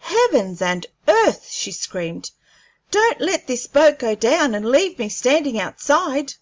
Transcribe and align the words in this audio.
"Heavens 0.00 0.60
and 0.60 0.84
earth!" 1.08 1.48
she 1.50 1.72
screamed; 1.72 2.30
"don't 2.90 3.18
let 3.18 3.46
this 3.46 3.66
boat 3.66 3.98
go 3.98 4.14
down 4.14 4.54
and 4.54 4.66
leave 4.68 4.98
me 4.98 5.08
standing 5.08 5.58
outside!" 5.58 6.34